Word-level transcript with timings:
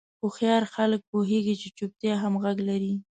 هوښیار 0.21 0.63
خلک 0.75 1.01
پوهېږي 1.11 1.55
چې 1.61 1.67
چوپتیا 1.77 2.13
هم 2.23 2.33
غږ 2.43 2.57
لري. 2.69 2.93